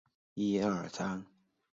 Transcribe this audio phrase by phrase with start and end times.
[0.03, 1.29] 一说王叔桓公即是王孙苏。